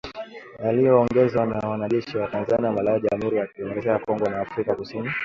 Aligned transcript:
Yaliyoongozwa 0.65 1.45
na 1.45 1.69
wanajeshi 1.69 2.17
wa 2.17 2.27
Tanzania, 2.27 2.71
Malawi, 2.71 3.01
Jamhuri 3.11 3.37
ya 3.37 3.47
kidemokrasia 3.47 3.91
ya 3.91 3.99
Kongo 3.99 4.25
na 4.29 4.41
Afrika 4.41 4.75
kusini. 4.75 5.09